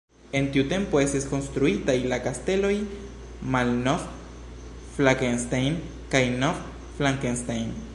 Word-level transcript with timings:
En 0.37 0.45
tiu 0.53 0.61
tempo 0.69 0.99
estis 1.01 1.27
konstruitaj 1.33 1.95
la 2.13 2.17
kasteloj 2.23 2.71
Malnov-Flakenstein 3.57 5.77
kaj 6.17 6.25
Nov-Falkenstein. 6.45 7.71